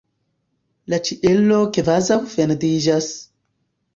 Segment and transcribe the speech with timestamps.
[0.93, 3.13] La ĉielo kvazaŭ fendiĝas!